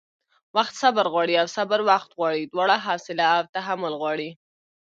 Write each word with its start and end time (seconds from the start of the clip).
وخت 0.55 0.73
صبر 0.83 1.05
غواړي 1.13 1.35
او 1.41 1.47
صبر 1.57 1.79
وخت 1.89 2.09
غواړي؛ 2.17 2.41
دواړه 2.53 2.75
حوصله 2.85 3.25
او 3.37 3.41
تحمل 3.55 3.93
غواړي 4.01 4.29